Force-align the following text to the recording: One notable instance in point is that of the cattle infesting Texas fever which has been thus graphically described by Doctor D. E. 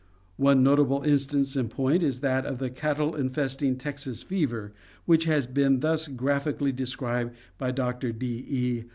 One 0.37 0.63
notable 0.63 1.03
instance 1.03 1.55
in 1.55 1.67
point 1.69 2.01
is 2.01 2.21
that 2.21 2.43
of 2.43 2.57
the 2.57 2.71
cattle 2.71 3.15
infesting 3.15 3.77
Texas 3.77 4.23
fever 4.23 4.73
which 5.05 5.25
has 5.25 5.45
been 5.45 5.81
thus 5.81 6.07
graphically 6.07 6.71
described 6.71 7.35
by 7.59 7.69
Doctor 7.69 8.11
D. 8.11 8.25
E. 8.49 8.85